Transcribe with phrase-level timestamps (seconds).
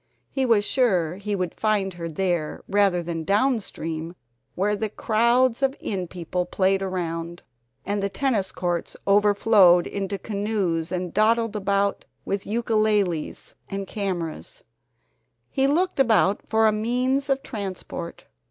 [0.31, 4.15] He was sure he would find her there rather than down stream
[4.55, 7.43] where the crowds of inn people played around,
[7.85, 14.63] and the tennis courts overflowed into canoes and dawdled about with ukeleles and cameras.
[15.51, 18.25] He looked about for a means of transport.